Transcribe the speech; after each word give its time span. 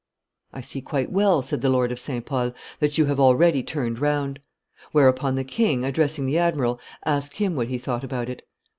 'I 0.53 0.61
see 0.61 0.81
quite 0.81 1.11
well,' 1.11 1.43
said 1.43 1.61
the 1.61 1.69
Lord 1.69 1.91
of 1.91 1.99
St. 1.99 2.25
Pol, 2.25 2.55
'that 2.79 2.97
you 2.97 3.05
have 3.05 3.19
already 3.19 3.61
turned 3.61 3.99
round.' 3.99 4.39
Whereupon 4.93 5.35
the 5.35 5.43
king, 5.43 5.85
addressing 5.85 6.25
the 6.25 6.39
admiral, 6.39 6.79
asked 7.05 7.37
him 7.37 7.55
what 7.55 7.67
he 7.67 7.77
thought 7.77 8.03
about 8.03 8.27
it. 8.27 8.41